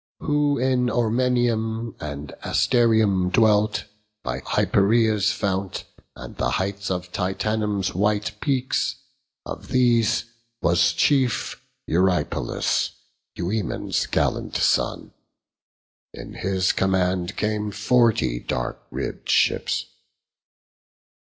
[0.21, 3.85] Who in Ormenium and Asterium dwelt,
[4.23, 5.83] By Hypereia's fount,
[6.15, 8.95] and on the heights Of Titanum's white peaks,
[9.45, 10.25] of these
[10.59, 12.93] was chief Eurypylus,
[13.37, 15.13] Euaemon's gallant son;
[16.15, 19.85] In his command came forty dark ribb'd ships.